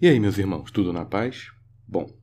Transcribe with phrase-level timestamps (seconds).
[0.00, 1.50] E aí, meus irmãos, tudo na paz?
[1.84, 2.16] Bom,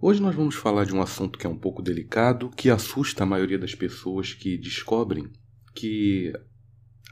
[0.00, 3.26] hoje nós vamos falar de um assunto que é um pouco delicado, que assusta a
[3.26, 5.30] maioria das pessoas que descobrem,
[5.72, 6.32] que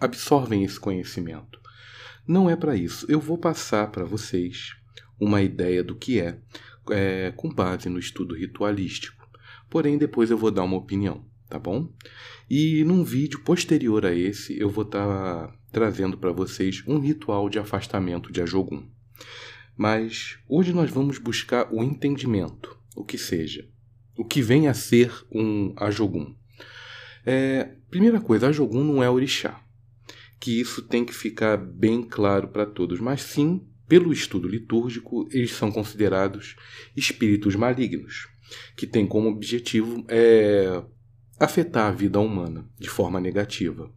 [0.01, 1.61] absorvem esse conhecimento.
[2.27, 3.07] Não é para isso.
[3.09, 4.75] Eu vou passar para vocês
[5.17, 6.41] uma ideia do que é,
[6.91, 9.31] é, com base no estudo ritualístico.
[9.71, 11.89] Porém, depois eu vou dar uma opinião, tá bom?
[12.51, 17.49] E num vídeo posterior a esse, eu vou estar tá trazendo para vocês um ritual
[17.49, 18.91] de afastamento de Ajogun.
[19.83, 23.67] Mas hoje nós vamos buscar o entendimento, o que seja,
[24.15, 26.37] o que vem a ser um Ajogun.
[27.25, 29.65] É, primeira coisa, Ajogun não é orixá,
[30.39, 35.53] que isso tem que ficar bem claro para todos, mas sim, pelo estudo litúrgico, eles
[35.53, 36.57] são considerados
[36.95, 38.29] espíritos malignos,
[38.77, 40.85] que têm como objetivo é,
[41.39, 43.91] afetar a vida humana de forma negativa.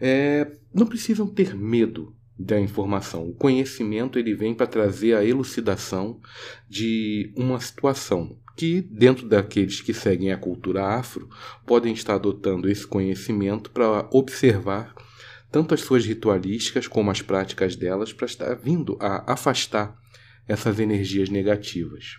[0.00, 3.28] É, não precisam ter medo da informação.
[3.28, 6.20] O conhecimento ele vem para trazer a elucidação
[6.68, 11.28] de uma situação que, dentro daqueles que seguem a cultura afro,
[11.66, 14.94] podem estar adotando esse conhecimento para observar
[15.50, 19.96] tanto as suas ritualísticas como as práticas delas para estar vindo a afastar
[20.48, 22.18] essas energias negativas.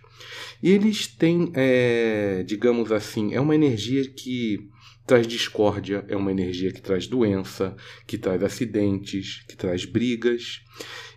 [0.64, 4.70] E eles têm, é, digamos assim, é uma energia que
[5.06, 7.76] traz discórdia, é uma energia que traz doença,
[8.08, 10.62] que traz acidentes, que traz brigas.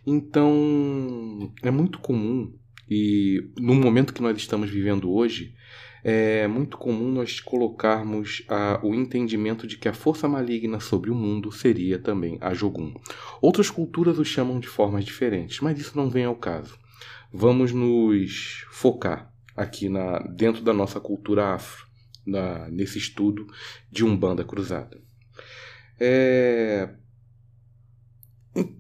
[0.07, 2.53] Então, é muito comum,
[2.89, 5.55] e no momento que nós estamos vivendo hoje,
[6.05, 11.15] é muito comum nós colocarmos a, o entendimento de que a força maligna sobre o
[11.15, 12.95] mundo seria também a Jogum.
[13.43, 16.79] Outras culturas o chamam de formas diferentes, mas isso não vem ao caso.
[17.33, 21.88] Vamos nos focar aqui na, dentro da nossa cultura afro
[22.29, 23.47] na, nesse estudo
[23.91, 25.01] de Umbanda Cruzada.
[26.01, 26.89] É,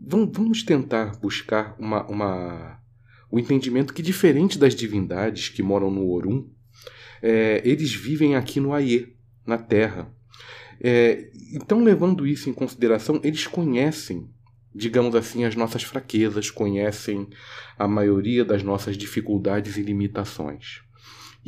[0.00, 2.80] vamos tentar buscar uma, uma,
[3.30, 6.48] o entendimento que, diferente das divindades que moram no Orum,
[7.22, 10.12] é, eles vivem aqui no Aie, na Terra.
[10.80, 14.30] É, então, levando isso em consideração, eles conhecem,
[14.72, 17.28] digamos assim, as nossas fraquezas, conhecem
[17.76, 20.82] a maioria das nossas dificuldades e limitações.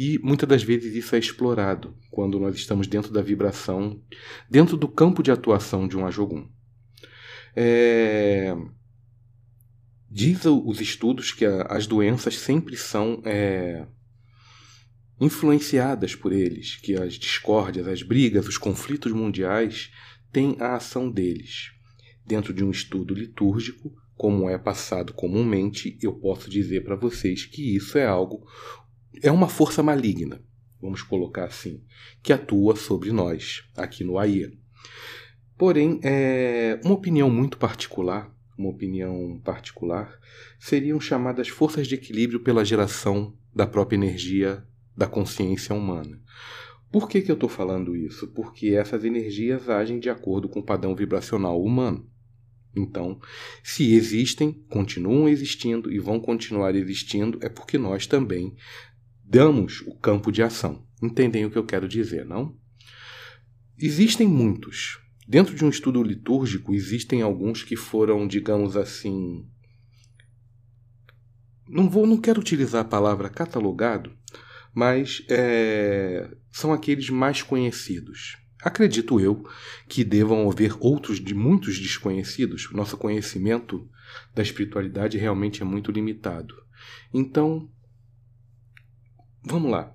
[0.02, 4.02] E muitas das vezes isso é explorado quando nós estamos dentro da vibração,
[4.48, 6.48] dentro do campo de atuação de um Ajogum.
[7.54, 8.56] É...
[10.10, 13.86] Diz os estudos que as doenças sempre são é...
[15.20, 19.90] influenciadas por eles, que as discórdias, as brigas, os conflitos mundiais
[20.32, 21.72] têm a ação deles.
[22.24, 27.74] Dentro de um estudo litúrgico, como é passado comumente, eu posso dizer para vocês que
[27.76, 28.46] isso é algo
[29.22, 30.40] é uma força maligna,
[30.80, 31.82] vamos colocar assim,
[32.22, 34.52] que atua sobre nós aqui no AIA.
[35.56, 40.18] Porém, é, uma opinião muito particular, uma opinião particular,
[40.58, 44.64] seriam chamadas forças de equilíbrio pela geração da própria energia
[44.96, 46.20] da consciência humana.
[46.90, 48.28] Por que, que eu estou falando isso?
[48.28, 52.08] Porque essas energias agem de acordo com o padrão vibracional humano.
[52.74, 53.20] Então,
[53.62, 58.54] se existem, continuam existindo e vão continuar existindo, é porque nós também
[59.30, 60.84] damos o campo de ação.
[61.00, 62.56] Entendem o que eu quero dizer, não?
[63.78, 64.98] Existem muitos.
[65.26, 69.46] Dentro de um estudo litúrgico, existem alguns que foram, digamos assim.
[71.68, 74.12] Não, vou, não quero utilizar a palavra catalogado,
[74.74, 78.36] mas é, são aqueles mais conhecidos.
[78.60, 79.48] Acredito eu
[79.88, 82.68] que devam haver outros de muitos desconhecidos.
[82.72, 83.88] Nosso conhecimento
[84.34, 86.54] da espiritualidade realmente é muito limitado.
[87.14, 87.70] Então,
[89.42, 89.94] Vamos lá.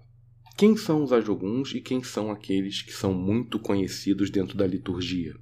[0.57, 5.35] Quem são os ajoguns e quem são aqueles que são muito conhecidos dentro da liturgia?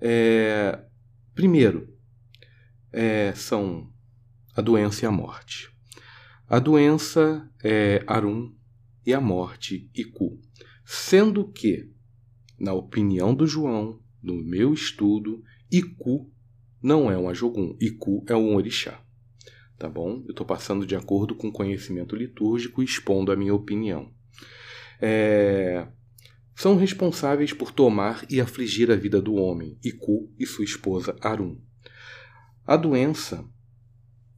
[0.00, 0.84] É,
[1.34, 1.92] primeiro,
[2.92, 3.92] é, são
[4.54, 5.68] a doença e a morte.
[6.46, 8.54] A doença é Arum
[9.04, 10.38] e a morte Iku.
[10.84, 11.90] Sendo que,
[12.58, 15.42] na opinião do João, no meu estudo,
[15.72, 16.30] Iku
[16.80, 19.02] não é um Ajogun, Iku é um orixá
[19.82, 20.22] tá bom?
[20.26, 24.12] Eu estou passando de acordo com o conhecimento litúrgico e expondo a minha opinião.
[25.00, 25.88] É...
[26.54, 31.60] São responsáveis por tomar e afligir a vida do homem, Iku e sua esposa Arum.
[32.64, 33.44] A doença,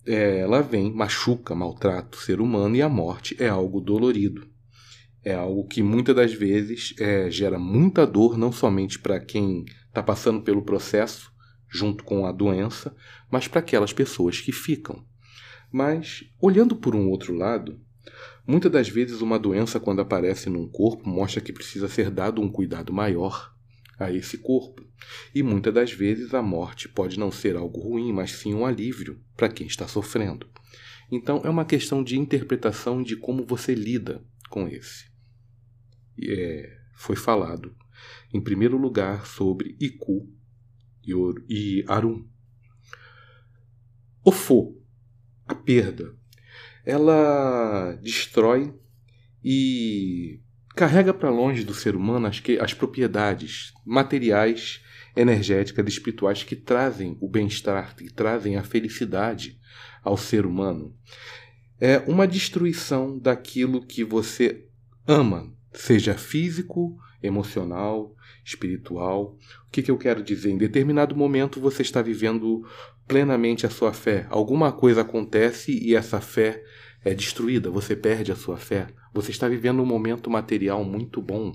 [0.07, 4.49] é, ela vem, machuca, maltrata o ser humano e a morte é algo dolorido.
[5.23, 10.03] É algo que muitas das vezes é, gera muita dor, não somente para quem está
[10.03, 11.31] passando pelo processo,
[11.69, 12.97] junto com a doença,
[13.31, 15.05] mas para aquelas pessoas que ficam.
[15.75, 17.81] Mas, olhando por um outro lado,
[18.47, 22.49] muitas das vezes uma doença, quando aparece num corpo, mostra que precisa ser dado um
[22.49, 23.53] cuidado maior
[23.99, 24.87] a esse corpo.
[25.35, 29.21] E muitas das vezes a morte pode não ser algo ruim, mas sim um alívio
[29.37, 30.49] para quem está sofrendo.
[31.11, 35.11] Então é uma questão de interpretação de como você lida com esse.
[36.23, 37.75] É, foi falado,
[38.33, 40.33] em primeiro lugar, sobre Iku
[41.49, 42.25] e Arum.
[44.25, 44.84] O Fo, a
[45.65, 46.15] perda,
[46.85, 48.75] ela destrói
[49.43, 50.41] e
[50.75, 54.83] carrega para longe do ser humano as, que, as propriedades materiais,
[55.17, 59.59] energéticas espirituais que trazem o bem-estar, que trazem a felicidade
[60.03, 60.95] ao ser humano.
[61.81, 64.67] É uma destruição daquilo que você
[65.07, 68.15] ama, seja físico, emocional,
[68.45, 69.37] espiritual.
[69.67, 70.51] O que, que eu quero dizer?
[70.51, 72.67] Em determinado momento você está vivendo
[73.07, 74.27] plenamente a sua fé.
[74.31, 76.63] Alguma coisa acontece e essa fé
[77.05, 78.87] é destruída, você perde a sua fé.
[79.13, 81.53] Você está vivendo um momento material muito bom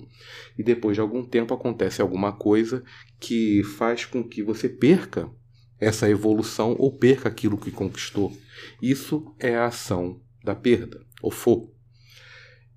[0.56, 2.82] e depois de algum tempo acontece alguma coisa
[3.18, 5.30] que faz com que você perca
[5.78, 8.32] essa evolução ou perca aquilo que conquistou.
[8.80, 11.70] Isso é a ação da perda, ou for.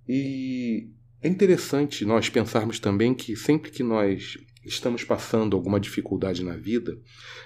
[0.08, 0.90] E
[1.24, 7.00] é interessante nós pensarmos também que sempre que nós estamos passando alguma dificuldade na vida,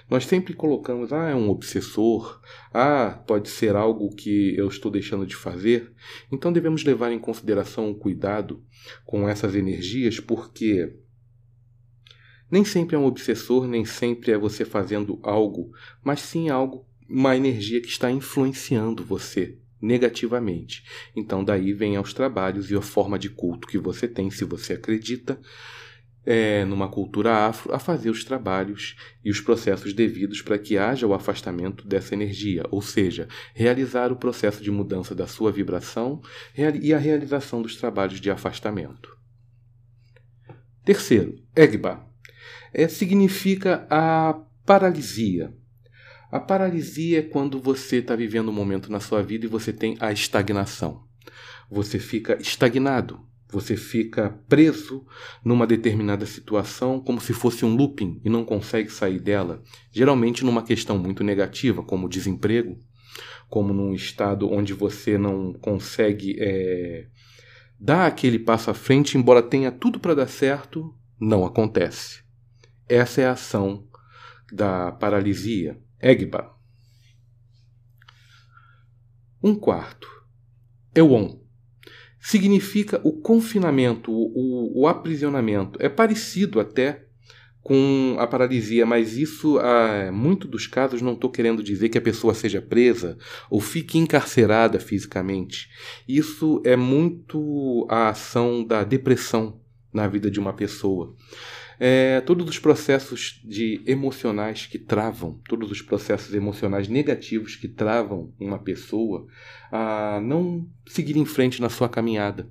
[0.09, 2.41] nós sempre colocamos, ah, é um obsessor,
[2.73, 5.93] ah, pode ser algo que eu estou deixando de fazer.
[6.31, 8.63] Então devemos levar em consideração o cuidado
[9.05, 10.95] com essas energias, porque
[12.49, 15.71] nem sempre é um obsessor, nem sempre é você fazendo algo,
[16.03, 20.83] mas sim algo, uma energia que está influenciando você negativamente.
[21.15, 24.73] Então daí vem aos trabalhos e a forma de culto que você tem, se você
[24.73, 25.39] acredita
[26.27, 31.07] é, numa cultura afro, a fazer os trabalhos e os processos devidos para que haja
[31.07, 36.21] o afastamento dessa energia, ou seja, realizar o processo de mudança da sua vibração
[36.53, 39.17] e a realização dos trabalhos de afastamento.
[40.83, 42.05] Terceiro, Egba.
[42.73, 45.53] É, significa a paralisia.
[46.29, 49.95] A paralisia é quando você está vivendo um momento na sua vida e você tem
[49.99, 51.03] a estagnação.
[51.69, 55.05] Você fica estagnado, você fica preso
[55.43, 60.63] numa determinada situação como se fosse um looping e não consegue sair dela, geralmente numa
[60.63, 62.77] questão muito negativa, como desemprego,
[63.49, 67.07] como num estado onde você não consegue é,
[67.79, 72.21] dar aquele passo à frente, embora tenha tudo para dar certo, não acontece.
[72.87, 73.87] Essa é a ação
[74.51, 76.55] da paralisia, Egba.
[79.43, 80.07] Um quarto,
[80.93, 81.39] Euon
[82.19, 85.79] significa o confinamento, o, o aprisionamento.
[85.81, 87.07] É parecido até
[87.61, 92.01] com a paralisia, mas isso, ah, muito dos casos, não estou querendo dizer que a
[92.01, 93.17] pessoa seja presa
[93.49, 95.69] ou fique encarcerada fisicamente.
[96.07, 99.59] Isso é muito a ação da depressão
[99.91, 101.15] na vida de uma pessoa
[101.79, 108.33] é, todos os processos de emocionais que travam, todos os processos emocionais negativos que travam
[108.39, 109.27] uma pessoa
[109.71, 112.49] a não seguir em frente na sua caminhada,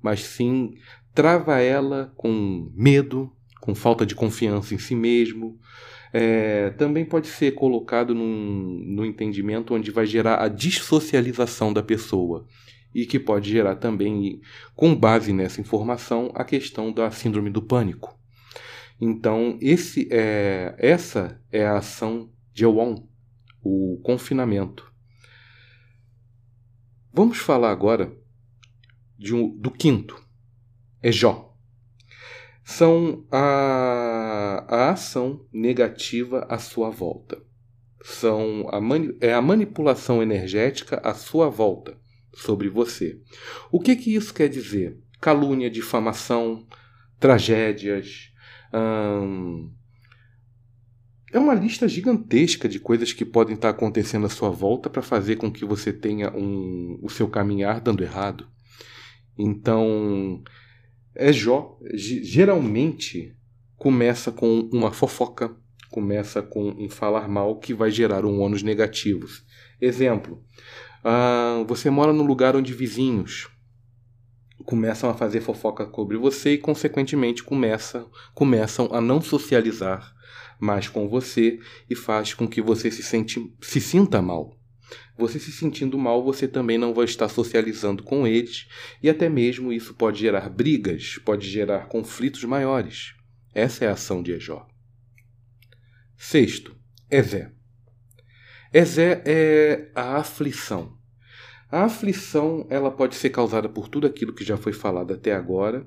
[0.00, 0.74] mas sim
[1.14, 5.58] trava ela com medo, com falta de confiança em si mesmo.
[6.12, 12.46] É, também pode ser colocado num, num entendimento onde vai gerar a dissocialização da pessoa
[12.92, 14.40] e que pode gerar também,
[14.74, 18.19] com base nessa informação, a questão da síndrome do pânico.
[19.00, 23.08] Então, esse é, essa é a ação de Ewon,
[23.62, 24.92] o confinamento.
[27.10, 28.14] Vamos falar agora
[29.32, 30.22] um, do quinto,
[31.02, 31.56] é Jó.
[32.62, 37.42] São a, a ação negativa à sua volta.
[38.02, 41.98] São a mani, é a manipulação energética à sua volta
[42.34, 43.18] sobre você.
[43.72, 44.98] O que, que isso quer dizer?
[45.20, 46.66] Calúnia, difamação,
[47.18, 48.29] tragédias,
[48.72, 49.70] Hum,
[51.32, 55.36] é uma lista gigantesca de coisas que podem estar acontecendo à sua volta para fazer
[55.36, 58.48] com que você tenha um, o seu caminhar dando errado.
[59.38, 60.42] Então,
[61.14, 61.78] é Jó.
[61.94, 63.36] Geralmente
[63.76, 65.54] começa com uma fofoca,
[65.90, 69.44] começa com um falar mal que vai gerar um ônus negativos.
[69.80, 70.42] Exemplo:
[71.04, 73.48] uh, você mora num lugar onde vizinhos
[74.64, 80.14] começam a fazer fofoca sobre você e, consequentemente, começam, começam a não socializar
[80.58, 84.56] mais com você e faz com que você se, sente, se sinta mal.
[85.16, 88.66] Você se sentindo mal, você também não vai estar socializando com eles
[89.02, 93.14] e até mesmo isso pode gerar brigas, pode gerar conflitos maiores.
[93.54, 94.66] Essa é a ação de Ejó.
[96.16, 96.76] Sexto,
[97.10, 97.52] Ezé.
[98.72, 100.99] Ezé é a aflição.
[101.70, 105.86] A aflição ela pode ser causada por tudo aquilo que já foi falado até agora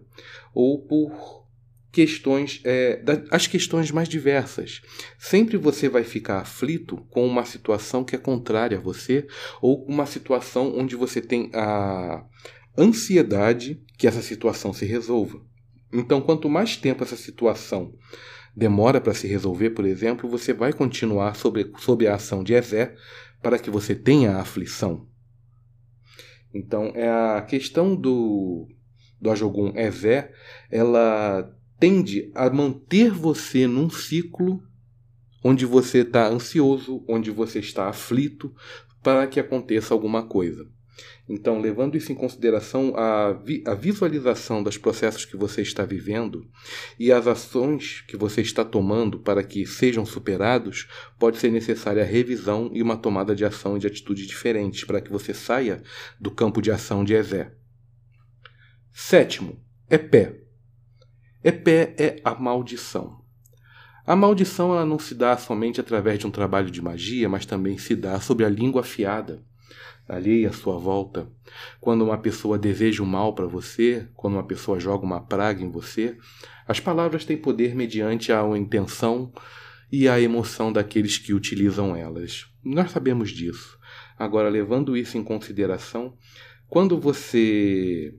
[0.54, 1.44] ou por
[1.92, 4.82] questões, é, da, as questões mais diversas.
[5.20, 9.28] Sempre você vai ficar aflito com uma situação que é contrária a você
[9.62, 12.26] ou uma situação onde você tem a
[12.78, 15.40] ansiedade que essa situação se resolva.
[15.94, 17.94] Então, quanto mais tempo essa situação
[18.56, 22.96] demora para se resolver, por exemplo, você vai continuar sobre, sob a ação de Ezé
[23.42, 25.13] para que você tenha a aflição.
[26.54, 28.68] Então, é a questão do,
[29.20, 30.32] do Ajogun Ezé,
[30.70, 34.62] ela tende a manter você num ciclo
[35.44, 38.54] onde você está ansioso, onde você está aflito,
[39.02, 40.66] para que aconteça alguma coisa.
[41.28, 46.46] Então, levando isso em consideração, a, vi a visualização dos processos que você está vivendo
[47.00, 52.06] e as ações que você está tomando para que sejam superados, pode ser necessária a
[52.06, 55.82] revisão e uma tomada de ação e de atitudes diferentes para que você saia
[56.20, 57.54] do campo de ação de Ezé.
[58.92, 59.60] Sétimo,
[59.90, 60.42] é pé.
[61.44, 63.24] Epé é a maldição.
[64.06, 67.78] A maldição ela não se dá somente através de um trabalho de magia, mas também
[67.78, 69.42] se dá sobre a língua afiada,
[70.08, 71.28] alheia à sua volta.
[71.80, 75.70] Quando uma pessoa deseja o mal para você, quando uma pessoa joga uma praga em
[75.70, 76.18] você,
[76.68, 79.32] as palavras têm poder mediante a intenção
[79.92, 82.48] e a emoção daqueles que utilizam elas.
[82.64, 83.78] Nós sabemos disso.
[84.18, 86.18] Agora, levando isso em consideração,
[86.68, 88.16] quando você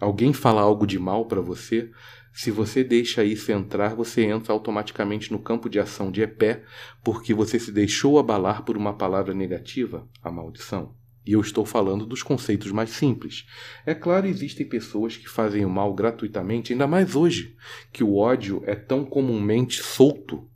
[0.00, 1.90] alguém fala algo de mal para você,
[2.32, 6.64] se você deixa isso entrar, você entra automaticamente no campo de ação de epé,
[7.02, 10.94] porque você se deixou abalar por uma palavra negativa, a maldição.
[11.26, 13.46] E eu estou falando dos conceitos mais simples.
[13.84, 17.56] É claro, existem pessoas que fazem o mal gratuitamente, ainda mais hoje,
[17.92, 20.48] que o ódio é tão comumente solto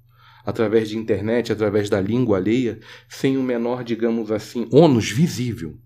[0.46, 5.76] através de internet, através da língua alheia, sem o menor, digamos assim, ônus visível.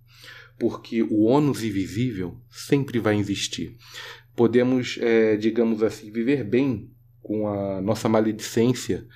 [0.59, 3.77] Porque o ônus invisível sempre vai existir
[4.35, 6.91] podemos, é, digamos assim, viver bem
[7.23, 9.07] com a nossa maledicência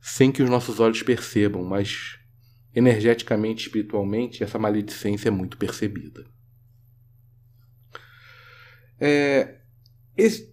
[0.00, 2.18] sem que os nossos olhos percebam, mas
[2.74, 6.24] energeticamente, espiritualmente, essa maledicência é muito percebida.
[9.00, 9.58] É,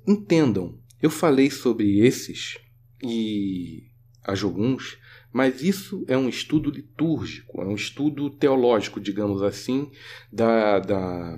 [0.08, 2.58] entendam, eu falei sobre esses
[3.02, 3.84] e
[4.24, 4.98] a Joguns,
[5.32, 9.92] mas isso é um estudo litúrgico, é um estudo teológico, digamos assim,
[10.32, 11.38] da, da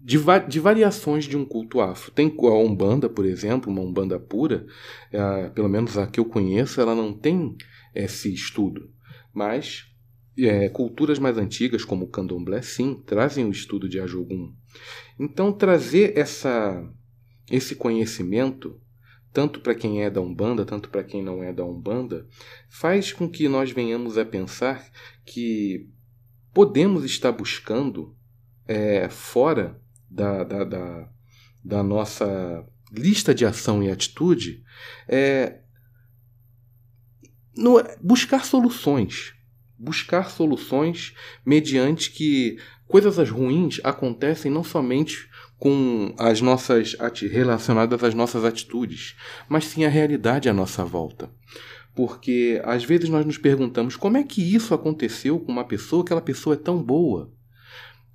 [0.00, 2.10] de, va de, variações de um culto afro.
[2.10, 4.66] Tem a Umbanda, por exemplo, uma Umbanda pura,
[5.12, 7.56] é, pelo menos a que eu conheço, ela não tem
[7.94, 8.90] esse estudo.
[9.32, 9.86] Mas
[10.38, 14.52] é, culturas mais antigas, como o Candomblé, sim, trazem o estudo de Ajogum.
[15.18, 16.84] Então, trazer essa,
[17.50, 18.80] esse conhecimento,
[19.32, 22.26] tanto para quem é da Umbanda, tanto para quem não é da Umbanda,
[22.68, 24.84] faz com que nós venhamos a pensar
[25.24, 25.88] que
[26.52, 28.16] podemos estar buscando
[28.66, 31.08] é, fora da, da, da,
[31.64, 34.62] da nossa lista de ação e atitude
[35.08, 35.60] é
[37.56, 39.34] no, buscar soluções.
[39.78, 46.96] Buscar soluções mediante que coisas ruins acontecem não somente com as nossas
[47.30, 49.16] relacionadas às nossas atitudes,
[49.48, 51.30] mas sim a realidade à nossa volta.
[51.94, 56.20] Porque às vezes nós nos perguntamos como é que isso aconteceu com uma pessoa, aquela
[56.20, 57.32] pessoa é tão boa.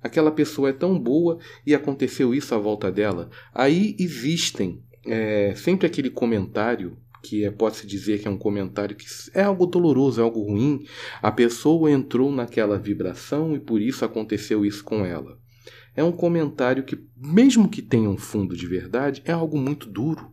[0.02, 3.30] Aquela pessoa é tão boa e aconteceu isso à volta dela.
[3.54, 9.06] Aí existem é, sempre aquele comentário que é, pode-se dizer que é um comentário que
[9.34, 10.84] é algo doloroso, é algo ruim.
[11.22, 15.38] A pessoa entrou naquela vibração e por isso aconteceu isso com ela.
[15.94, 20.32] É um comentário que, mesmo que tenha um fundo de verdade, é algo muito duro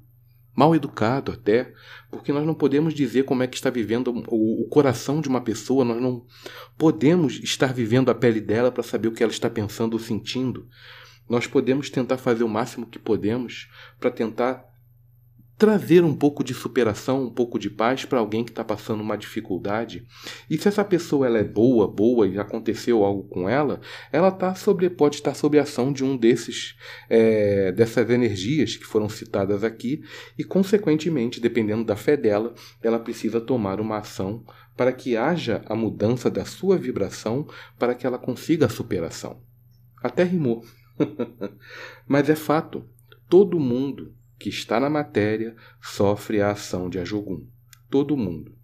[0.58, 1.72] mal educado até,
[2.10, 5.40] porque nós não podemos dizer como é que está vivendo o, o coração de uma
[5.40, 6.26] pessoa, nós não
[6.76, 10.68] podemos estar vivendo a pele dela para saber o que ela está pensando ou sentindo.
[11.30, 14.66] Nós podemos tentar fazer o máximo que podemos para tentar
[15.58, 19.18] trazer um pouco de superação, um pouco de paz para alguém que está passando uma
[19.18, 20.06] dificuldade.
[20.50, 24.54] E se essa pessoa ela é boa, boa e aconteceu algo com ela, ela tá
[24.54, 26.76] sobre, pode estar sob a ação de um desses
[27.10, 30.02] é, dessas energias que foram citadas aqui
[30.38, 34.44] e, consequentemente, dependendo da fé dela, ela precisa tomar uma ação
[34.76, 37.48] para que haja a mudança da sua vibração
[37.80, 39.42] para que ela consiga a superação.
[40.04, 40.64] Até rimou.
[42.08, 42.88] Mas é fato.
[43.28, 47.48] Todo mundo que está na matéria sofre a ação de Ajogum.
[47.90, 48.56] Todo mundo.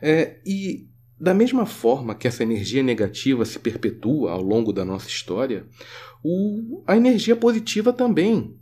[0.00, 5.08] É, e da mesma forma que essa energia negativa se perpetua ao longo da nossa
[5.08, 5.66] história,
[6.22, 8.58] o, a energia positiva também.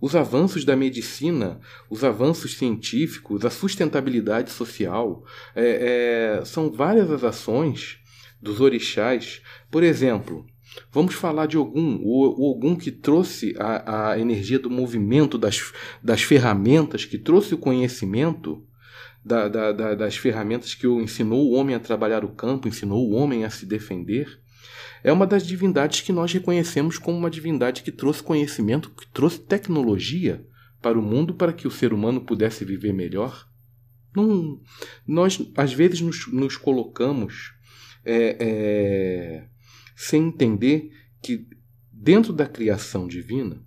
[0.00, 5.24] Os avanços da medicina, os avanços científicos, a sustentabilidade social,
[5.56, 7.98] é, é, são várias as ações
[8.40, 9.42] dos orixás.
[9.70, 10.46] Por exemplo,
[10.92, 15.72] Vamos falar de Ogum, o, o Ogum que trouxe a, a energia do movimento, das,
[16.02, 18.64] das ferramentas, que trouxe o conhecimento
[19.24, 23.14] da, da, da, das ferramentas que ensinou o homem a trabalhar o campo, ensinou o
[23.14, 24.40] homem a se defender.
[25.02, 29.40] É uma das divindades que nós reconhecemos como uma divindade que trouxe conhecimento, que trouxe
[29.40, 30.44] tecnologia
[30.80, 33.46] para o mundo para que o ser humano pudesse viver melhor.
[34.14, 34.60] Não,
[35.06, 37.52] nós, às vezes, nos, nos colocamos
[38.04, 39.48] é, é,
[40.00, 41.44] sem entender que
[41.92, 43.60] dentro da criação divina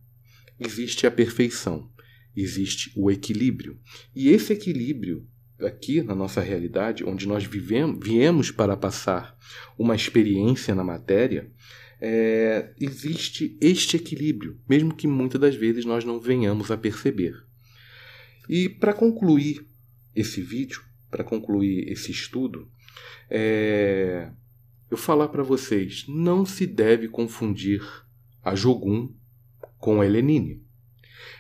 [0.58, 1.92] existe a perfeição,
[2.34, 3.78] existe o equilíbrio.
[4.16, 5.28] E esse equilíbrio
[5.60, 9.38] aqui na nossa realidade, onde nós vivemos, viemos para passar
[9.78, 11.52] uma experiência na matéria,
[12.00, 17.36] é, existe este equilíbrio, mesmo que muitas das vezes nós não venhamos a perceber.
[18.48, 19.68] E para concluir
[20.16, 22.72] esse vídeo, para concluir esse estudo,
[23.30, 24.32] é,
[24.92, 27.82] eu falar para vocês, não se deve confundir
[28.44, 29.10] a Jogum
[29.80, 30.62] com a Helenine.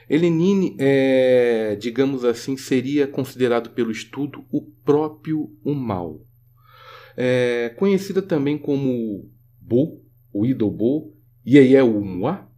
[0.09, 6.25] Helenine, é, digamos assim, seria considerado pelo estudo o próprio o mal.
[7.17, 9.29] É, conhecida também como
[9.59, 10.01] Bo,
[10.33, 11.13] o ídolo Bo,
[11.45, 12.49] Yeyeumoa,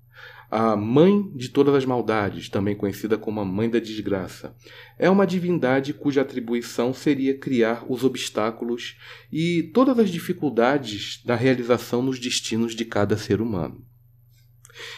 [0.56, 4.56] a mãe de todas as maldades, também conhecida como a mãe da desgraça.
[5.00, 8.96] É uma divindade cuja atribuição seria criar os obstáculos
[9.32, 13.84] e todas as dificuldades da realização nos destinos de cada ser humano.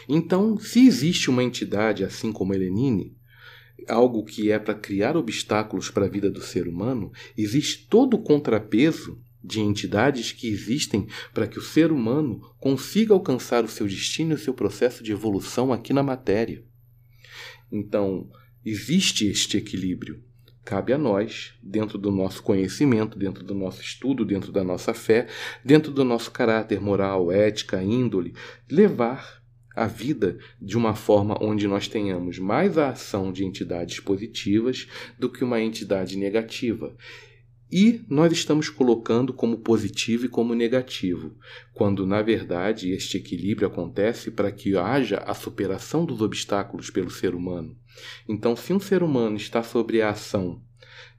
[0.09, 3.15] Então, se existe uma entidade assim como Helenine,
[3.88, 8.21] algo que é para criar obstáculos para a vida do ser humano, existe todo o
[8.21, 14.31] contrapeso de entidades que existem para que o ser humano consiga alcançar o seu destino
[14.31, 16.63] e o seu processo de evolução aqui na matéria.
[17.71, 18.29] Então,
[18.65, 20.23] existe este equilíbrio.
[20.63, 25.27] Cabe a nós, dentro do nosso conhecimento, dentro do nosso estudo, dentro da nossa fé,
[25.63, 28.33] dentro do nosso caráter moral, ética, índole,
[28.69, 29.43] levar
[29.75, 34.87] a vida de uma forma onde nós tenhamos mais a ação de entidades positivas
[35.19, 36.95] do que uma entidade negativa.
[37.72, 41.36] E nós estamos colocando como positivo e como negativo,
[41.74, 47.33] quando na verdade este equilíbrio acontece para que haja a superação dos obstáculos pelo ser
[47.33, 47.75] humano.
[48.29, 50.61] Então, se um ser humano está sobre a ação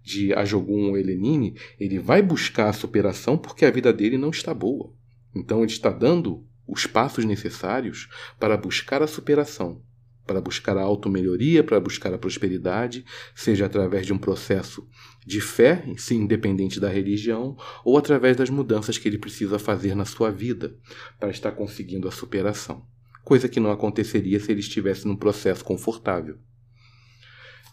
[0.03, 4.55] de Ajogun ou Helenine, ele vai buscar a superação porque a vida dele não está
[4.55, 4.94] boa.
[5.35, 9.83] Então, ele está dando os passos necessários para buscar a superação,
[10.27, 14.87] para buscar a automelhoria, para buscar a prosperidade, seja através de um processo
[15.25, 20.05] de fé, sim, independente da religião, ou através das mudanças que ele precisa fazer na
[20.05, 20.77] sua vida
[21.19, 22.85] para estar conseguindo a superação.
[23.25, 26.39] Coisa que não aconteceria se ele estivesse num processo confortável.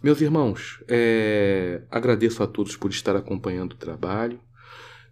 [0.01, 1.83] Meus irmãos, é...
[1.89, 4.39] agradeço a todos por estar acompanhando o trabalho.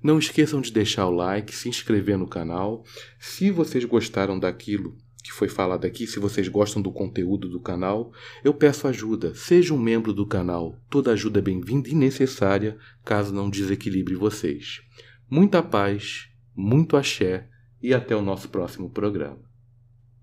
[0.04, 2.84] Não esqueçam de deixar o like, se inscrever no canal.
[3.20, 8.12] Se vocês gostaram daquilo que foi falado aqui, se vocês gostam do conteúdo do canal,
[8.44, 9.36] eu peço ajuda.
[9.36, 10.80] Seja um membro do canal.
[10.90, 14.82] Toda ajuda é bem-vinda e necessária, caso não desequilibre vocês.
[15.30, 17.48] Muita paz, muito axé
[17.82, 19.51] e até o nosso próximo programa.